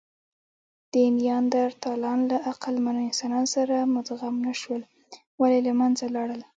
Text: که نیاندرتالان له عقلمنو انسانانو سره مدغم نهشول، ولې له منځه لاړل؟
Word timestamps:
که 0.91 1.01
نیاندرتالان 1.17 2.19
له 2.29 2.37
عقلمنو 2.51 3.01
انسانانو 3.09 3.47
سره 3.55 3.75
مدغم 3.95 4.35
نهشول، 4.45 4.81
ولې 5.41 5.59
له 5.67 5.71
منځه 5.79 6.05
لاړل؟ 6.15 6.41